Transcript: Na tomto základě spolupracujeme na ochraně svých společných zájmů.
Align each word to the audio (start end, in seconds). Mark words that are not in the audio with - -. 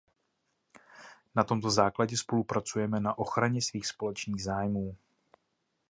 Na 1.35 1.43
tomto 1.43 1.69
základě 1.69 2.17
spolupracujeme 2.17 2.99
na 2.99 3.17
ochraně 3.17 3.61
svých 3.61 3.87
společných 3.87 4.43
zájmů. 4.43 4.97